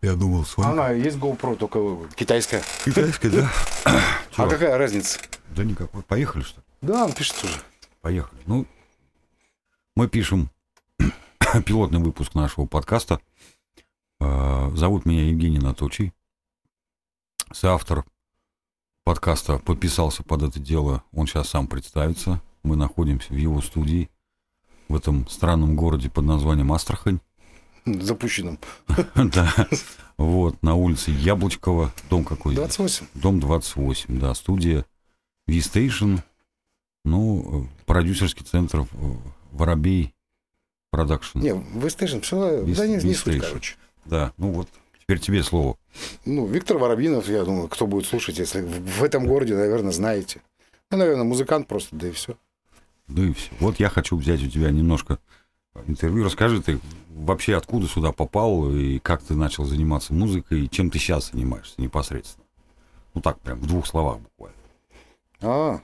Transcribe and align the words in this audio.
Я 0.00 0.14
думал, 0.14 0.44
с 0.44 0.56
вами. 0.56 0.70
Она 0.72 0.90
есть 0.90 1.16
GoPro, 1.18 1.56
только 1.56 1.80
китайская. 2.14 2.62
Китайская, 2.84 3.30
да? 3.30 3.50
А 4.36 4.46
какая 4.46 4.78
разница? 4.78 5.18
Да 5.56 5.64
никакой. 5.64 6.02
Поехали, 6.02 6.42
что 6.42 6.60
ли? 6.60 6.66
Да, 6.82 7.04
он 7.04 7.12
пишет 7.12 7.42
уже. 7.42 7.60
Поехали. 8.00 8.40
Ну, 8.46 8.66
мы 9.96 10.06
пишем 10.08 10.50
пилотный 11.66 11.98
выпуск 11.98 12.36
нашего 12.36 12.66
подкаста. 12.66 13.20
Э, 14.20 14.70
Зовут 14.74 15.06
меня 15.06 15.24
Евгений 15.28 15.58
Наточий. 15.58 16.12
Соавтор 17.52 18.04
подкаста 19.02 19.58
подписался 19.58 20.22
под 20.22 20.44
это 20.44 20.60
дело. 20.60 21.02
Он 21.12 21.26
сейчас 21.26 21.48
сам 21.48 21.66
представится. 21.66 22.40
Мы 22.62 22.76
находимся 22.76 23.32
в 23.32 23.36
его 23.36 23.60
студии 23.60 24.08
в 24.88 24.94
этом 24.94 25.26
странном 25.28 25.74
городе 25.74 26.08
под 26.10 26.24
названием 26.24 26.72
Астрахань. 26.72 27.18
Запущенным. 28.00 28.58
Да. 29.14 29.52
Вот, 30.16 30.60
на 30.62 30.74
улице 30.74 31.12
Яблочкова. 31.12 31.92
Дом 32.10 32.24
какой? 32.24 32.54
28. 32.54 33.06
Дом 33.14 33.38
28, 33.38 34.18
да. 34.18 34.34
Студия 34.34 34.84
V-Station. 35.46 36.20
Ну, 37.04 37.68
продюсерский 37.86 38.44
центр 38.44 38.86
Воробей 39.52 40.12
Продакшн. 40.90 41.38
Не, 41.38 41.62
V-Station, 41.74 42.20
все, 42.20 42.62
да 42.64 42.86
не, 42.86 42.96
не 42.96 43.14
суть, 43.14 43.40
короче. 43.40 43.76
Да, 44.06 44.32
ну 44.38 44.52
вот, 44.52 44.68
теперь 45.00 45.20
тебе 45.20 45.42
слово. 45.42 45.76
Ну, 46.24 46.46
Виктор 46.46 46.78
Воробьинов, 46.78 47.28
я 47.28 47.44
думаю, 47.44 47.68
кто 47.68 47.86
будет 47.86 48.06
слушать, 48.06 48.38
если 48.38 48.62
в 48.62 49.02
этом 49.02 49.26
городе, 49.26 49.54
наверное, 49.54 49.92
знаете. 49.92 50.40
Ну, 50.90 50.96
наверное, 50.96 51.24
музыкант 51.24 51.68
просто, 51.68 51.94
да 51.94 52.08
и 52.08 52.12
все. 52.12 52.36
Да 53.06 53.22
и 53.22 53.32
все. 53.34 53.50
Вот 53.60 53.78
я 53.80 53.90
хочу 53.90 54.16
взять 54.16 54.42
у 54.42 54.48
тебя 54.48 54.70
немножко 54.70 55.18
интервью. 55.86 56.24
Расскажи 56.24 56.62
ты 56.62 56.80
вообще, 57.10 57.56
откуда 57.56 57.86
сюда 57.86 58.12
попал, 58.12 58.70
и 58.70 58.98
как 58.98 59.22
ты 59.22 59.34
начал 59.34 59.64
заниматься 59.64 60.14
музыкой, 60.14 60.64
и 60.64 60.70
чем 60.70 60.90
ты 60.90 60.98
сейчас 60.98 61.30
занимаешься 61.32 61.74
непосредственно. 61.78 62.46
Ну 63.14 63.20
так, 63.20 63.40
прям 63.40 63.58
в 63.58 63.66
двух 63.66 63.86
словах 63.86 64.18
буквально. 64.20 64.56
А, 65.40 65.80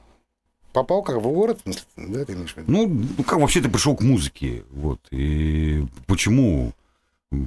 попал 0.73 1.03
как 1.03 1.17
в 1.17 1.23
город, 1.23 1.61
да, 1.97 2.25
ты 2.25 2.33
имеешь 2.35 2.55
в 2.55 2.57
виду? 2.57 2.71
Ну, 2.71 2.87
ну 3.17 3.25
как 3.25 3.39
вообще 3.39 3.61
ты 3.61 3.69
пришел 3.69 3.97
к 3.97 4.03
музыке? 4.03 4.65
Вот. 4.71 5.01
И 5.11 5.87
почему? 6.07 6.73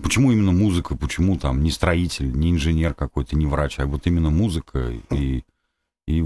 Почему 0.04 0.32
именно 0.32 0.52
музыка? 0.52 0.96
Почему 0.98 1.38
там 1.38 1.64
не 1.64 1.72
строитель, 1.72 2.32
не 2.32 2.52
инженер 2.52 2.94
какой-то, 2.94 3.38
не 3.38 3.46
врач, 3.46 3.80
а 3.80 3.86
вот 3.86 4.08
именно 4.08 4.30
музыка? 4.30 4.92
И, 5.12 5.44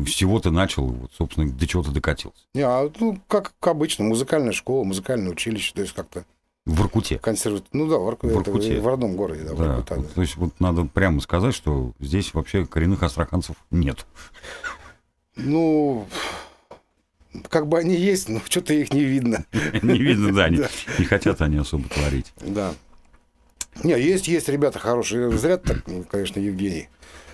и 0.02 0.06
с 0.06 0.10
чего 0.14 0.40
ты 0.40 0.52
начал, 0.52 0.88
вот, 0.88 1.12
собственно, 1.18 1.50
до 1.52 1.68
чего 1.68 1.84
ты 1.84 1.92
докатился? 1.92 2.40
Не, 2.54 2.62
а, 2.62 2.90
ну, 3.00 3.20
как, 3.28 3.54
как 3.60 3.72
обычно, 3.72 4.06
музыкальная 4.06 4.52
школа, 4.54 4.84
музыкальное 4.84 5.32
училище, 5.32 5.74
то 5.74 5.82
есть 5.82 5.94
как-то 5.94 6.26
В 6.66 6.76
Воркуте. 6.76 7.18
консерват... 7.20 7.66
Ну 7.74 7.88
да, 7.88 7.98
в, 7.98 8.04
Ворку- 8.04 8.28
В 8.28 8.40
это 8.40 8.52
Воркуте. 8.52 8.80
в 8.80 8.88
родном 8.88 9.16
городе, 9.16 9.44
да, 9.44 9.54
в 9.54 9.58
Да, 9.58 9.68
Воркута, 9.68 9.96
вот, 9.96 10.08
да. 10.08 10.14
то 10.16 10.22
есть 10.22 10.36
вот 10.38 10.60
надо 10.60 10.86
прямо 10.86 11.20
сказать, 11.22 11.56
что 11.56 11.94
здесь 12.00 12.34
вообще 12.34 12.66
коренных 12.66 13.02
астраханцев 13.04 13.56
нет. 13.72 14.06
Ну, 15.36 16.08
как 17.50 17.68
бы 17.68 17.80
они 17.80 17.96
есть, 17.96 18.30
но 18.30 18.40
что-то 18.50 18.74
их 18.74 18.94
не 18.94 19.04
видно. 19.04 19.46
Не 19.82 19.98
видно, 19.98 20.34
Да. 20.36 20.50
не 20.50 21.06
хотят 21.06 21.42
они 21.42 21.58
особо 21.58 21.88
творить. 21.90 22.34
Да. 22.42 22.74
Не, 23.84 24.00
есть, 24.00 24.28
есть 24.28 24.50
ребята 24.50 24.80
хорошие. 24.80 25.32
Зря 25.38 25.58
так, 25.58 25.84
конечно, 26.10 26.40
Евгений. 26.40 26.90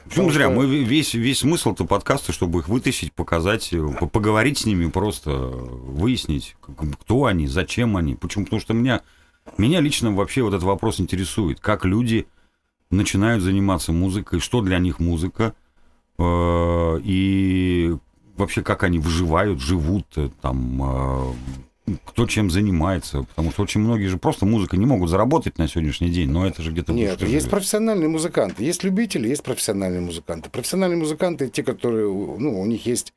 Почему 0.06 0.32
зря? 0.32 0.46
что- 0.46 0.56
Мы 0.56 0.66
весь, 0.84 1.14
весь 1.14 1.40
смысл-то 1.40 1.84
подкаста, 1.86 2.32
чтобы 2.32 2.60
их 2.60 2.70
вытащить, 2.70 3.12
показать, 3.12 3.74
э, 3.74 3.86
по- 4.00 4.08
поговорить 4.08 4.60
с 4.60 4.66
ними, 4.66 4.90
просто 4.90 5.32
выяснить, 5.32 6.56
к- 6.62 6.74
кто 7.02 7.26
они, 7.26 7.48
зачем 7.48 7.98
они. 7.98 8.16
Почему? 8.16 8.46
Потому 8.46 8.62
что 8.62 8.74
меня, 8.74 9.02
меня 9.58 9.82
лично 9.82 10.14
вообще 10.16 10.44
вот 10.44 10.50
этот 10.54 10.64
вопрос 10.64 11.02
интересует. 11.02 11.60
Как 11.60 11.84
люди 11.84 12.26
начинают 12.90 13.44
заниматься 13.44 13.92
музыкой, 13.92 14.40
что 14.40 14.62
для 14.62 14.80
них 14.80 15.00
музыка, 15.00 15.54
э, 16.18 17.00
и 17.04 17.94
вообще 18.38 18.62
как 18.62 18.84
они 18.84 19.00
выживают, 19.00 19.60
живут, 19.60 20.06
э, 20.16 20.30
там, 20.42 20.82
э, 20.84 21.34
кто 22.06 22.26
чем 22.28 22.50
занимается. 22.50 23.24
Потому 23.24 23.52
что 23.52 23.64
очень 23.64 23.82
многие 23.82 24.08
же 24.08 24.18
просто 24.18 24.46
музыкой 24.46 24.80
не 24.80 24.86
могут 24.86 25.10
заработать 25.10 25.58
на 25.58 25.68
сегодняшний 25.68 26.10
день, 26.10 26.30
но 26.30 26.46
это 26.46 26.62
же 26.62 26.72
где-то... 26.72 26.94
Нет, 26.94 27.22
есть 27.22 27.32
живет. 27.32 27.50
профессиональные 27.50 28.10
музыканты, 28.10 28.64
есть 28.64 28.84
любители, 28.84 29.30
есть 29.30 29.44
профессиональные 29.44 30.02
музыканты. 30.02 30.50
Профессиональные 30.50 30.98
музыканты 30.98 31.50
те, 31.50 31.64
которые, 31.64 32.08
ну, 32.08 32.60
у 32.60 32.66
них 32.66 32.86
есть 32.86 33.14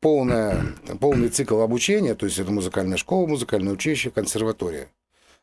полная, 0.00 0.74
полный 1.00 1.28
цикл 1.28 1.60
обучения, 1.60 2.14
то 2.14 2.26
есть 2.26 2.38
это 2.38 2.50
музыкальная 2.50 2.96
школа, 2.96 3.26
музыкальное 3.26 3.72
училище, 3.72 4.10
консерватория. 4.10 4.88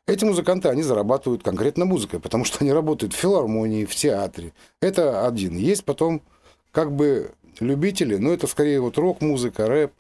Эти 0.08 0.26
музыканты, 0.26 0.70
они 0.70 0.82
зарабатывают 0.82 1.44
конкретно 1.44 1.86
музыкой, 1.86 2.20
потому 2.20 2.44
что 2.44 2.58
они 2.62 2.72
работают 2.74 3.14
в 3.14 3.18
филармонии, 3.18 3.86
в 3.86 3.94
театре. 3.94 4.54
Это 4.82 5.28
один. 5.28 5.58
Есть 5.58 5.86
потом 5.86 6.22
как 6.72 6.92
бы 6.92 7.32
любители, 7.60 8.16
но 8.16 8.32
это 8.34 8.48
скорее 8.48 8.82
вот 8.82 8.98
рок-музыка, 8.98 9.68
рэп, 9.68 9.92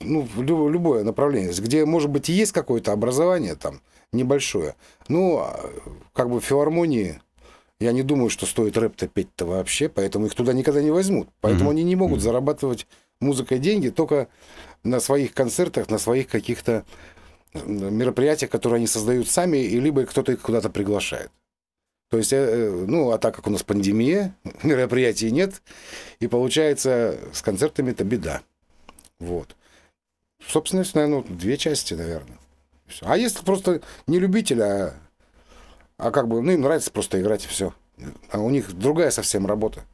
ну, 0.00 0.22
в 0.22 0.42
любое 0.42 1.04
направление, 1.04 1.52
где, 1.52 1.84
может 1.84 2.10
быть, 2.10 2.28
и 2.28 2.32
есть 2.32 2.52
какое-то 2.52 2.92
образование 2.92 3.54
там 3.54 3.80
небольшое. 4.12 4.74
Ну, 5.08 5.38
а, 5.38 5.70
как 6.12 6.30
бы 6.30 6.40
в 6.40 6.44
филармонии 6.44 7.20
я 7.80 7.92
не 7.92 8.02
думаю, 8.02 8.30
что 8.30 8.46
стоит 8.46 8.76
рэп-то 8.76 9.06
петь-то 9.08 9.44
вообще, 9.46 9.88
поэтому 9.88 10.26
их 10.26 10.34
туда 10.34 10.52
никогда 10.52 10.82
не 10.82 10.90
возьмут. 10.90 11.28
Поэтому 11.40 11.70
Мгм. 11.70 11.76
они 11.76 11.84
не 11.84 11.96
могут 11.96 12.18
Мгм. 12.18 12.24
зарабатывать 12.24 12.86
музыкой 13.20 13.58
деньги 13.58 13.88
только 13.90 14.28
на 14.82 15.00
своих 15.00 15.34
концертах, 15.34 15.90
на 15.90 15.98
своих 15.98 16.28
каких-то 16.28 16.84
э, 17.54 17.60
мероприятиях, 17.66 18.50
которые 18.50 18.76
они 18.78 18.86
создают 18.86 19.28
сами, 19.28 19.58
и 19.58 19.80
либо 19.80 20.04
кто-то 20.04 20.32
их 20.32 20.40
куда-то 20.42 20.68
приглашает. 20.70 21.30
То 22.10 22.18
есть, 22.18 22.32
э, 22.32 22.36
э, 22.36 22.84
ну, 22.86 23.10
а 23.10 23.18
так 23.18 23.34
как 23.34 23.46
у 23.46 23.50
нас 23.50 23.62
пандемия, 23.62 24.34
мероприятий 24.62 25.30
нет, 25.30 25.62
и 26.20 26.26
получается 26.28 27.18
с 27.32 27.42
концертами 27.42 27.90
это 27.90 28.04
беда. 28.04 28.42
Вот. 29.18 29.56
Собственно, 30.46 30.84
наверное, 30.94 31.22
две 31.22 31.56
части, 31.56 31.94
наверное. 31.94 32.38
Всё. 32.86 33.06
А 33.08 33.16
если 33.16 33.44
просто 33.44 33.80
не 34.06 34.18
любитель, 34.18 34.62
а, 34.62 34.94
а 35.98 36.10
как 36.10 36.28
бы, 36.28 36.40
ну, 36.40 36.52
им 36.52 36.60
нравится 36.60 36.90
просто 36.90 37.20
играть 37.20 37.44
и 37.44 37.48
все. 37.48 37.74
А 38.30 38.38
у 38.38 38.50
них 38.50 38.72
другая 38.72 39.10
совсем 39.10 39.46
работа. 39.46 39.84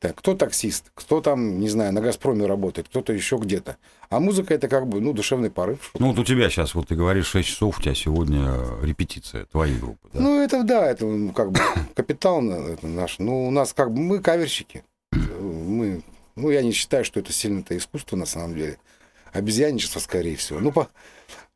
Так, 0.00 0.16
кто 0.16 0.34
таксист, 0.34 0.90
кто 0.94 1.20
там, 1.20 1.60
не 1.60 1.68
знаю, 1.68 1.92
на 1.92 2.00
Газпроме 2.00 2.46
работает, 2.46 2.88
кто-то 2.88 3.12
еще 3.12 3.36
где-то. 3.36 3.76
А 4.08 4.18
музыка 4.18 4.54
это 4.54 4.66
как 4.66 4.88
бы, 4.88 4.98
ну, 4.98 5.12
душевный 5.12 5.50
порыв. 5.50 5.90
Ну 5.98 6.08
вот 6.08 6.18
у 6.18 6.24
тебя 6.24 6.48
сейчас, 6.48 6.74
вот 6.74 6.88
ты 6.88 6.94
говоришь, 6.94 7.26
6 7.26 7.46
часов, 7.46 7.78
у 7.78 7.82
тебя 7.82 7.94
сегодня 7.94 8.46
э, 8.46 8.86
репетиция 8.86 9.44
твоей 9.44 9.78
группы. 9.78 10.08
Да? 10.14 10.20
Ну, 10.20 10.42
это 10.42 10.62
да, 10.64 10.90
это 10.90 11.06
как 11.36 11.52
бы 11.52 11.60
капитал 11.94 12.42
это 12.42 12.86
наш. 12.86 13.18
Ну, 13.18 13.46
у 13.46 13.50
нас 13.50 13.74
как 13.74 13.92
бы 13.92 14.00
мы 14.00 14.20
каверщики. 14.20 14.84
Мы, 15.12 16.02
ну, 16.34 16.50
я 16.50 16.62
не 16.62 16.72
считаю, 16.72 17.04
что 17.04 17.20
это 17.20 17.32
сильно-то 17.34 17.76
искусство 17.76 18.16
на 18.16 18.26
самом 18.26 18.54
деле. 18.54 18.78
Обезьянничество, 19.32 20.00
скорее 20.00 20.36
всего. 20.36 20.58
Ну, 20.60 20.72
по, 20.72 20.88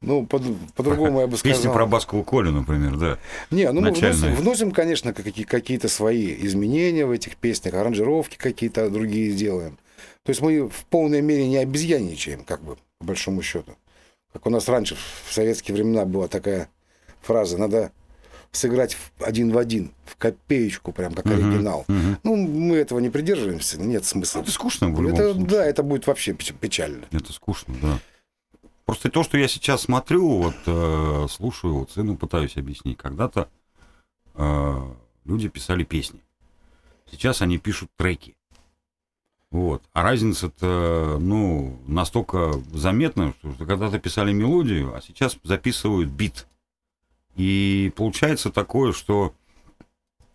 ну, 0.00 0.26
по- 0.26 0.40
по-другому 0.76 1.20
я 1.20 1.26
бы 1.26 1.36
сказал. 1.36 1.56
Песня 1.56 1.72
про 1.72 1.86
Баскову 1.86 2.24
Колю, 2.24 2.50
например, 2.52 2.96
да. 2.96 3.18
Не, 3.50 3.70
ну 3.72 3.80
мы 3.80 3.90
начальная. 3.90 4.12
вносим, 4.12 4.34
вносим, 4.36 4.70
конечно, 4.72 5.12
какие- 5.12 5.44
какие-то 5.44 5.88
свои 5.88 6.34
изменения 6.46 7.06
в 7.06 7.10
этих 7.10 7.36
песнях, 7.36 7.74
аранжировки 7.74 8.36
какие-то 8.36 8.88
другие 8.90 9.32
делаем. 9.32 9.78
То 10.22 10.30
есть 10.30 10.40
мы 10.40 10.68
в 10.68 10.84
полной 10.86 11.20
мере 11.20 11.46
не 11.48 11.56
обезьянничаем, 11.58 12.44
как 12.44 12.62
бы, 12.62 12.76
по 12.98 13.06
большому 13.06 13.42
счету. 13.42 13.76
Как 14.32 14.46
у 14.46 14.50
нас 14.50 14.68
раньше, 14.68 14.96
в 15.26 15.32
советские 15.32 15.74
времена, 15.74 16.04
была 16.04 16.28
такая 16.28 16.68
фраза, 17.22 17.56
надо 17.58 17.92
сыграть 18.56 18.96
один 19.20 19.52
в 19.52 19.58
один, 19.58 19.92
в 20.04 20.16
копеечку, 20.16 20.92
прям 20.92 21.14
как 21.14 21.24
Мгм, 21.26 21.34
оригинал. 21.34 21.84
мгм. 21.88 22.18
Ну, 22.22 22.36
мы 22.36 22.76
этого 22.76 22.98
не 23.00 23.10
придерживаемся, 23.10 23.80
нет 23.80 24.04
смысла. 24.04 24.40
Это 24.40 24.50
скучно 24.50 24.88
в 24.88 25.00
любом 25.02 25.14
Это, 25.18 25.32
случае. 25.34 25.46
да, 25.48 25.64
это 25.66 25.82
будет 25.82 26.06
вообще 26.06 26.32
печ- 26.32 26.54
печально. 26.58 27.06
Это 27.10 27.32
скучно, 27.32 27.74
да. 27.82 27.98
Просто 28.86 29.10
то, 29.10 29.22
что 29.22 29.38
я 29.38 29.48
сейчас 29.48 29.82
смотрю, 29.82 30.28
вот 30.42 30.54
э, 30.66 31.26
слушаю, 31.30 31.74
вот 31.78 31.90
сыну 31.92 32.16
пытаюсь 32.16 32.56
объяснить. 32.56 32.98
Когда-то 32.98 33.48
э, 34.34 34.80
люди 35.24 35.48
писали 35.48 35.84
песни. 35.84 36.20
Сейчас 37.10 37.40
они 37.42 37.58
пишут 37.58 37.90
треки. 37.96 38.36
Вот. 39.50 39.82
А 39.92 40.02
разница-то, 40.02 41.16
ну, 41.20 41.78
настолько 41.86 42.52
заметна, 42.72 43.34
что 43.54 43.64
когда-то 43.64 43.98
писали 44.00 44.32
мелодию, 44.32 44.94
а 44.94 45.00
сейчас 45.00 45.36
записывают 45.44 46.10
бит. 46.10 46.46
И 47.36 47.92
получается 47.96 48.50
такое, 48.50 48.92
что 48.92 49.34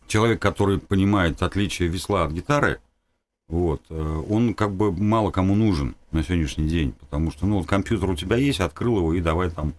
человек, 0.08 0.42
который 0.42 0.80
понимает 0.80 1.42
отличие 1.42 1.88
весла 1.88 2.26
от 2.26 2.32
гитары, 2.32 2.80
вот, 3.48 3.82
э, 3.90 4.24
он 4.30 4.54
как 4.54 4.74
бы 4.74 4.92
мало 4.92 5.32
кому 5.32 5.56
нужен 5.56 5.96
на 6.12 6.24
сегодняшний 6.24 6.68
день, 6.68 6.94
потому 7.00 7.32
что, 7.32 7.48
ну, 7.48 7.58
вот 7.58 7.68
компьютер 7.68 8.10
у 8.10 8.16
тебя 8.16 8.36
есть, 8.36 8.60
открыл 8.60 8.98
его 8.98 9.14
и 9.14 9.22
давай 9.22 9.50
там, 9.50 9.74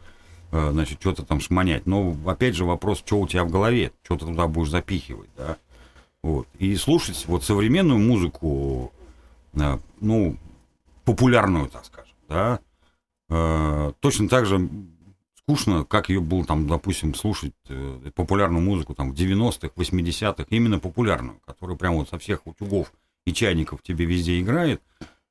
э, 0.50 0.70
значит, 0.72 1.00
что-то 1.00 1.24
там 1.24 1.40
шмонять. 1.40 1.86
Но, 1.86 2.16
опять 2.26 2.56
же, 2.56 2.64
вопрос, 2.64 2.98
что 2.98 3.20
у 3.20 3.28
тебя 3.28 3.44
в 3.44 3.50
голове, 3.50 3.92
что 4.02 4.16
ты 4.16 4.26
туда 4.26 4.48
будешь 4.48 4.70
запихивать, 4.70 5.30
да. 5.36 5.56
Вот. 6.22 6.48
И 6.58 6.74
слушать 6.76 7.24
вот 7.28 7.44
современную 7.44 8.00
музыку, 8.00 8.92
э, 9.54 9.78
ну, 10.00 10.36
популярную, 11.04 11.68
так 11.68 11.84
скажем, 11.84 12.14
да, 12.28 12.60
точно 14.00 14.28
так 14.28 14.44
же 14.46 14.68
скучно, 15.42 15.84
как 15.84 16.08
ее 16.08 16.20
было 16.20 16.44
там, 16.44 16.66
допустим, 16.66 17.14
слушать 17.14 17.54
э, 17.68 18.10
популярную 18.14 18.62
музыку 18.62 18.94
там 18.94 19.12
в 19.12 19.14
90-х, 19.14 19.70
80-х, 19.76 20.44
именно 20.50 20.78
популярную, 20.78 21.40
которая 21.46 21.76
прям 21.76 21.94
вот 21.94 22.08
со 22.08 22.18
всех 22.18 22.46
утюгов 22.46 22.92
и 23.26 23.32
чайников 23.32 23.82
тебе 23.82 24.04
везде 24.04 24.40
играет. 24.40 24.82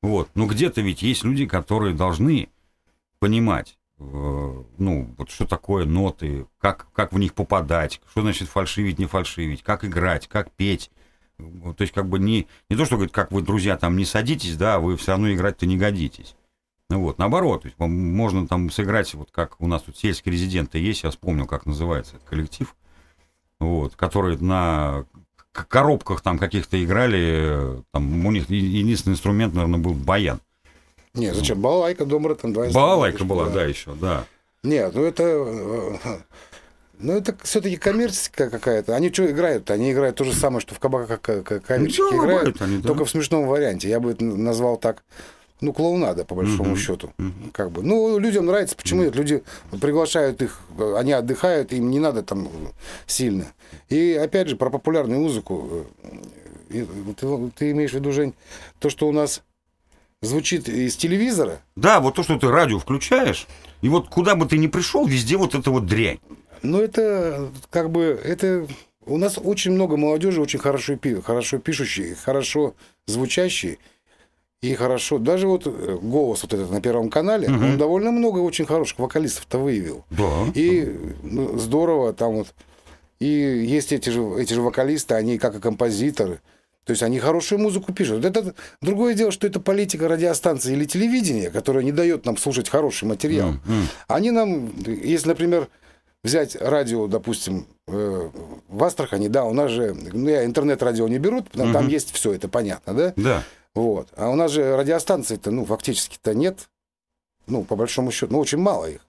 Вот. 0.02 0.30
Но 0.36 0.46
где-то 0.46 0.82
ведь 0.82 1.02
есть 1.02 1.24
люди, 1.24 1.46
которые 1.46 1.94
должны 1.94 2.50
понимать, 3.20 3.78
э, 4.00 4.04
ну, 4.78 5.16
вот 5.18 5.30
что 5.30 5.46
такое 5.46 5.86
ноты, 5.86 6.46
как, 6.60 6.88
как 6.94 7.14
в 7.14 7.20
них 7.20 7.34
попадать, 7.34 8.02
что 8.12 8.22
значит 8.22 8.48
фальшивить, 8.48 9.00
не 9.00 9.06
фальшивить, 9.06 9.64
как 9.64 9.86
играть, 9.86 10.28
как 10.28 10.52
петь. 10.52 10.92
То 11.38 11.76
есть, 11.80 11.94
как 11.94 12.10
бы 12.10 12.20
не, 12.20 12.48
не 12.70 12.76
то, 12.76 12.84
что 12.86 12.96
говорит, 12.96 13.14
как 13.14 13.32
вы, 13.32 13.42
друзья, 13.42 13.78
там 13.78 13.96
не 13.96 14.04
садитесь, 14.04 14.58
да, 14.58 14.80
вы 14.80 14.98
все 14.98 15.12
равно 15.12 15.32
играть-то 15.32 15.66
не 15.66 15.78
годитесь. 15.78 16.36
Ну 16.90 17.02
вот, 17.02 17.20
наоборот, 17.20 17.66
можно 17.78 18.48
там 18.48 18.72
сыграть, 18.72 19.14
вот 19.14 19.30
как 19.32 19.62
у 19.62 19.68
нас 19.68 19.84
тут 19.84 19.98
сельские 19.98 20.34
резиденты 20.34 20.80
есть, 20.80 21.04
я 21.04 21.12
вспомнил, 21.12 21.46
как 21.46 21.66
называется 21.68 22.16
этот 22.16 22.28
коллектив, 22.28 22.76
вот, 23.60 23.96
который 23.96 24.38
на 24.38 25.06
коробках 25.52 26.22
там 26.22 26.40
каких-то 26.40 26.84
играли, 26.84 27.84
там 27.92 28.26
у 28.26 28.32
них 28.32 28.50
единственный 28.50 29.14
инструмент, 29.14 29.54
наверное, 29.54 29.80
был 29.80 29.94
баян. 29.94 30.40
Не, 31.14 31.34
зачем? 31.34 31.62
Балалайка, 31.62 32.06
домра, 32.06 32.34
там 32.36 32.54
два 32.54 32.68
Балалайка 32.70 33.24
была, 33.24 33.50
да, 33.50 33.66
еще, 33.66 33.94
да. 33.94 34.26
Нет, 34.64 34.94
ну 34.96 35.04
это... 35.04 35.24
э, 35.24 35.98
Ну, 37.00 37.14
это 37.14 37.36
все-таки 37.44 37.78
коммерческая 37.78 38.50
какая-то. 38.50 38.96
Они 38.96 39.12
что 39.12 39.30
играют? 39.30 39.72
Они 39.72 39.92
играют 39.94 40.18
то 40.18 40.24
же 40.26 40.34
самое, 40.34 40.60
что 40.60 40.76
в 40.76 40.80
кабаках 40.80 41.22
к- 41.22 41.44
к- 41.44 41.60
каверщики 41.62 42.02
Ну, 42.02 42.10
да, 42.12 42.18
играют, 42.18 42.62
они, 42.62 42.78
да. 42.80 42.88
только 42.88 43.06
в 43.06 43.10
смешном 43.10 43.48
варианте. 43.48 43.88
Я 43.90 44.00
бы 44.02 44.12
это 44.12 44.24
назвал 44.26 44.76
так, 44.78 45.04
ну, 45.62 45.74
клоунада, 45.74 46.24
по 46.26 46.36
большому 46.36 46.72
Мгм, 46.72 46.78
счету. 46.78 47.14
Как 47.52 47.72
бы. 47.72 47.84
Ну, 47.84 48.18
людям 48.20 48.46
нравится. 48.46 48.76
Почему 48.76 49.04
нет? 49.04 49.16
Люди 49.16 49.44
приглашают 49.82 50.42
их, 50.42 50.60
они 50.98 51.12
отдыхают, 51.12 51.74
им 51.74 51.90
не 51.90 52.00
надо 52.00 52.24
там 52.24 52.50
сильно. 53.06 53.46
И 53.90 54.14
опять 54.14 54.48
же, 54.50 54.56
про 54.56 54.70
популярную 54.70 55.20
музыку. 55.20 55.86
э, 56.72 56.86
Ты, 57.18 57.52
ты 57.56 57.72
имеешь 57.72 57.92
в 57.92 57.96
виду, 57.96 58.12
Жень, 58.12 58.34
то, 58.80 58.90
что 58.90 59.08
у 59.08 59.12
нас 59.12 59.42
звучит 60.22 60.68
из 60.70 60.96
телевизора, 60.96 61.62
Да, 61.76 62.00
вот 62.00 62.16
то, 62.16 62.24
что 62.24 62.38
ты 62.38 62.48
радио 62.50 62.78
включаешь, 62.80 63.48
и 63.82 63.90
вот 63.90 64.10
куда 64.10 64.36
бы 64.36 64.46
ты 64.46 64.58
ни 64.58 64.68
пришел, 64.68 65.06
везде 65.08 65.38
вот 65.38 65.56
эта 65.56 65.72
вот 65.72 65.86
дрянь. 65.86 66.20
Ну, 66.62 66.82
это 66.82 67.50
как 67.70 67.90
бы, 67.90 68.20
это 68.24 68.68
у 69.06 69.18
нас 69.18 69.40
очень 69.42 69.72
много 69.72 69.96
молодежи, 69.98 70.42
очень 70.42 70.60
хорошо, 70.60 70.98
пи- 70.98 71.22
хорошо 71.22 71.58
пишущие, 71.60 72.16
хорошо 72.16 72.76
звучащие 73.08 73.78
и 74.62 74.74
хорошо. 74.76 75.18
Даже 75.20 75.48
вот 75.48 75.64
э, 75.66 75.98
голос 76.02 76.42
вот 76.44 76.54
этот 76.54 76.72
на 76.72 76.82
Первом 76.82 77.10
канале, 77.10 77.48
Мгм. 77.50 77.64
он 77.72 77.78
довольно 77.78 78.12
много 78.12 78.40
очень 78.40 78.66
хороших 78.66 79.00
вокалистов-то 79.00 79.58
выявил. 79.58 80.04
Да. 80.12 80.46
И 80.54 80.96
ну, 81.24 81.58
здорово 81.58 82.14
там 82.14 82.36
вот. 82.36 82.48
И 83.20 83.26
есть 83.28 83.92
эти 83.94 84.10
же, 84.10 84.22
эти 84.38 84.54
же 84.54 84.62
вокалисты, 84.62 85.14
они 85.16 85.38
как 85.38 85.56
и 85.56 85.60
композиторы. 85.60 86.40
То 86.86 86.92
есть 86.92 87.04
они 87.04 87.20
хорошую 87.20 87.60
музыку 87.60 87.94
пишут. 87.94 88.26
Это 88.26 88.54
другое 88.82 89.14
дело, 89.14 89.32
что 89.32 89.46
это 89.46 89.60
политика 89.60 90.08
радиостанции 90.08 90.74
или 90.74 90.86
телевидения, 90.86 91.50
которая 91.52 91.84
не 91.84 91.92
дает 91.92 92.26
нам 92.26 92.36
слушать 92.38 92.68
хороший 92.70 93.06
материал. 93.08 93.50
М, 93.50 93.62
м. 93.68 93.88
Они 94.08 94.32
нам, 94.32 94.72
если, 94.86 95.28
например, 95.28 95.68
взять 96.24 96.56
радио, 96.60 97.08
допустим, 97.08 97.66
э, 97.88 98.30
в 98.68 98.84
Астрахани, 98.84 99.28
да, 99.28 99.44
у 99.46 99.54
нас 99.54 99.70
же, 99.72 99.96
ну, 100.14 100.30
я 100.30 100.46
интернет-радио 100.46 101.08
не 101.08 101.20
берут, 101.20 101.50
там, 101.52 101.72
там 101.74 101.84
Мгм. 101.84 101.92
есть 101.94 102.12
все, 102.14 102.34
это 102.34 102.48
понятно, 102.48 102.94
да? 102.94 103.14
Да. 103.16 103.44
Вот. 103.80 104.10
А 104.18 104.30
у 104.30 104.36
нас 104.36 104.52
же 104.52 104.76
радиостанций-то, 104.76 105.52
ну, 105.52 105.64
фактически-то 105.64 106.34
нет. 106.34 106.70
Ну, 107.48 107.64
по 107.64 107.78
большому 107.78 108.12
счету, 108.12 108.34
ну, 108.34 108.40
очень 108.40 108.58
мало 108.58 108.90
их, 108.90 109.00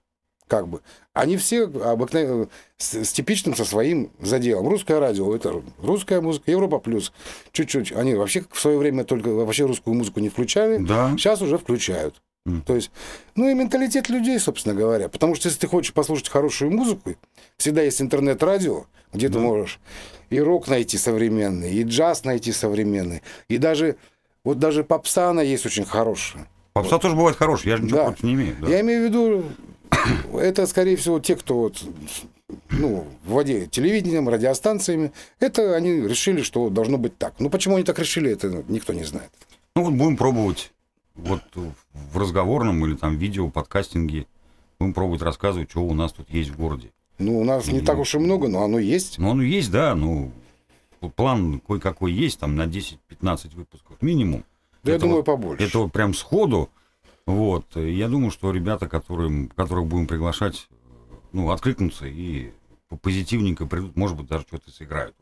как 0.47 0.69
бы. 0.69 0.81
Они 1.13 1.37
все 1.37 1.65
обыкновенно 1.65 2.49
с, 2.77 2.95
с 2.95 3.13
типичным 3.13 3.57
со 3.57 3.65
своим 3.65 4.13
заделом. 4.21 4.69
Русское 4.69 5.01
радио, 5.01 5.35
это 5.35 5.61
русская 5.83 6.21
музыка, 6.21 6.53
Европа 6.53 6.79
плюс. 6.79 7.13
Чуть-чуть. 7.51 7.91
Они 7.93 8.15
вообще 8.15 8.45
в 8.49 8.61
свое 8.61 8.79
время 8.79 9.03
только 9.05 9.31
вообще 9.31 9.67
русскую 9.67 9.95
музыку 9.95 10.21
не 10.21 10.29
включали. 10.29 10.79
Да. 10.79 11.11
Сейчас 11.19 11.43
уже 11.43 11.59
включают. 11.59 12.23
Мгм. 12.47 12.63
То 12.63 12.77
есть, 12.77 12.93
ну 13.35 13.49
и 13.49 13.55
менталитет 13.55 14.09
людей, 14.09 14.39
собственно 14.39 14.75
говоря. 14.77 15.09
Потому 15.09 15.35
что 15.35 15.49
если 15.49 15.61
ты 15.61 15.67
хочешь 15.67 15.93
послушать 15.93 16.29
хорошую 16.29 16.71
музыку, 16.71 17.17
всегда 17.57 17.83
есть 17.83 18.01
интернет-радио, 18.01 18.87
где 19.13 19.27
ты 19.27 19.35
Да. 19.35 19.41
можешь 19.41 19.81
и 20.31 20.41
рок 20.41 20.69
найти 20.69 20.97
современный, 20.97 21.73
и 21.75 21.83
джаз 21.83 22.25
найти 22.25 22.53
современный, 22.53 23.23
и 23.49 23.59
даже 23.59 23.97
вот 24.45 24.59
даже 24.59 24.85
попса 24.85 25.31
она 25.31 25.43
есть 25.43 25.67
очень 25.67 25.85
хорошая. 25.85 26.49
Попса 26.73 26.99
тоже 26.99 27.17
бывает 27.17 27.37
хорошая, 27.37 27.73
я 27.73 27.77
же 27.77 27.85
ничего 27.85 27.99
Да. 27.99 28.05
против 28.07 28.23
не 28.23 28.35
имею. 28.35 28.57
да. 28.61 28.69
Я 28.69 28.81
имею 28.81 29.03
в 29.03 29.05
виду, 29.09 29.45
это, 30.39 30.67
скорее 30.67 30.97
всего, 30.97 31.19
те, 31.21 31.37
кто 31.37 31.55
вот, 31.59 31.83
ну, 32.71 33.07
владеет 33.25 33.71
телевидением, 33.71 34.29
радиостанциями, 34.29 35.13
это 35.41 35.75
они 35.75 35.93
решили, 36.03 36.43
что 36.43 36.71
должно 36.71 36.97
быть 36.99 37.17
так. 37.19 37.35
Ну, 37.39 37.51
почему 37.51 37.77
они 37.77 37.85
так 37.85 37.99
решили, 37.99 38.31
это 38.31 38.65
никто 38.69 38.93
не 38.93 39.05
знает. 39.05 39.31
Ну 39.77 39.85
вот 39.85 39.95
будем 39.95 40.17
пробовать 40.17 40.73
вот 41.15 41.43
в 41.55 42.19
разговорном 42.19 42.85
или 42.87 42.95
там 42.97 43.17
видео, 43.17 43.49
подкастинге, 43.51 44.27
будем 44.79 44.95
пробовать 44.95 45.23
рассказывать, 45.23 45.71
что 45.71 45.83
у 45.83 45.95
нас 45.95 46.13
тут 46.13 46.31
есть 46.31 46.51
в 46.51 46.57
городе. 46.57 46.91
Ну, 47.19 47.39
у 47.39 47.45
нас 47.45 47.67
не 47.69 47.81
так 47.83 47.99
уж 47.99 48.15
и 48.15 48.19
много, 48.19 48.49
но 48.49 48.63
оно 48.65 48.79
есть. 48.79 49.19
Ну, 49.19 49.31
оно 49.31 49.43
есть, 49.43 49.71
да, 49.71 49.95
ну, 49.95 50.31
план 51.09 51.61
кое-какой 51.61 52.13
есть, 52.13 52.41
там, 52.41 52.57
на 52.57 52.67
10-15 52.67 53.55
выпусков 53.55 54.01
минимум. 54.03 54.45
Да, 54.83 54.93
я 54.93 54.97
Это 54.97 55.07
думаю, 55.07 55.25
побольше. 55.25 55.65
Это 55.65 55.79
вот 55.79 55.93
прям 55.93 56.15
сходу. 56.15 56.71
Вот. 57.27 57.77
Я 57.77 58.09
думаю, 58.09 58.31
что 58.31 58.51
ребята, 58.53 58.89
которые, 58.89 59.49
которых 59.55 59.87
будем 59.87 60.07
приглашать, 60.07 60.69
ну, 61.33 61.51
откликнутся 61.51 62.07
и 62.07 62.53
позитивненько 63.03 63.67
придут, 63.67 63.97
может 63.97 64.17
быть, 64.17 64.27
даже 64.27 64.45
что-то 64.49 64.71
сыграют. 64.71 65.15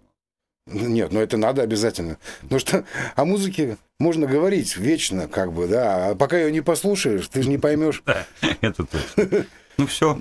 Нет, 0.71 1.13
ну 1.13 1.21
это 1.21 1.37
надо 1.37 1.63
обязательно. 1.63 2.19
Потому 2.43 2.61
что 2.61 2.85
о 3.17 3.25
музыке 3.25 3.79
можно 3.99 4.27
говорить 4.27 4.77
вечно, 4.77 5.27
как 5.27 5.53
бы, 5.53 5.67
да. 5.67 6.11
А 6.11 6.15
пока 6.15 6.39
ее 6.39 6.53
не 6.53 6.61
послушаешь, 6.61 7.27
ты 7.29 7.43
же 7.43 7.49
не 7.49 7.59
поймешь. 7.59 8.03
Это 8.61 8.85
точно. 8.85 9.47
Ну, 9.79 9.87
все. 9.87 10.19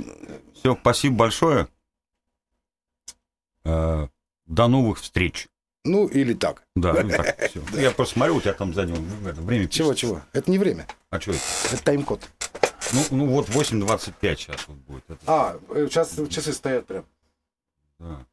Все, 0.54 0.78
спасибо 0.80 1.16
большое. 1.16 1.68
Э, 4.48 4.54
До 4.54 4.68
новых 4.68 5.00
встреч. 5.00 5.48
Ну, 5.84 6.08
или 6.08 6.34
так. 6.34 6.64
Да, 6.76 6.94
ну 7.04 7.10
так, 7.10 7.50
всё. 7.50 7.62
Я 7.80 7.92
просто 7.92 8.14
смотрю, 8.16 8.36
у 8.36 8.42
тебя 8.42 8.54
там 8.54 8.74
сзади 8.74 8.92
время 8.94 9.68
Чего, 9.68 9.92
пишется. 9.94 9.96
чего? 9.96 10.22
Это 10.34 10.52
не 10.52 10.58
время. 10.58 10.88
А 11.10 11.20
что 11.20 11.32
это? 11.32 11.42
Это 11.72 11.84
тайм-код. 11.84 12.22
Ну, 12.94 13.04
ну 13.12 13.26
вот 13.28 13.50
8.25 13.50 14.36
сейчас 14.36 14.68
вот 14.68 14.78
будет. 14.80 15.04
Это, 15.10 15.20
А, 15.28 15.60
сейчас 15.88 16.16
часы 16.30 16.54
стоят 16.54 16.86
прям. 16.88 17.06
да. 18.00 18.26